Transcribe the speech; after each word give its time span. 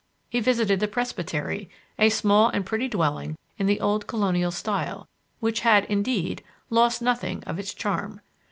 He 0.31 0.39
visited 0.39 0.79
the 0.79 0.87
"presbytery" 0.87 1.69
a 1.99 2.09
small 2.09 2.49
and 2.49 2.65
pretty 2.65 2.87
dwelling 2.87 3.37
in 3.59 3.67
the 3.67 3.79
old 3.79 4.07
colonial 4.07 4.49
style 4.49 5.07
which 5.41 5.59
had, 5.59 5.83
indeed, 5.85 6.43
"lost 6.71 7.03
nothing 7.03 7.43
of 7.43 7.59
its 7.59 7.71
charm." 7.71 8.19